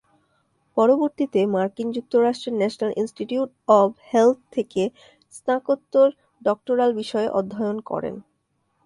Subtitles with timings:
[0.77, 4.81] পরবর্তীতে মার্কিন যুক্তরাষ্ট্রের ন্যাশনাল ইনস্টিটিউট অব হেলথ থেকে
[5.33, 6.07] স্নাতকোত্তর
[6.41, 8.15] ডক্টরাল বিষয়ে অধ্যয়ন করেন।